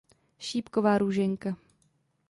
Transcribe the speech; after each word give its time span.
Šípková 0.39 0.97
Růženka. 0.97 1.55